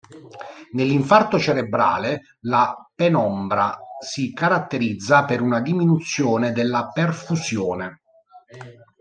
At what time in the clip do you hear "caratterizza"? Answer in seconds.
4.33-5.25